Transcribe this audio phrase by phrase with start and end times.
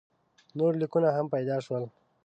[0.57, 1.83] نور لیکونه هم پیدا شول.